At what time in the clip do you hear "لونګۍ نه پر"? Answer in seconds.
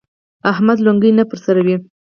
0.85-1.37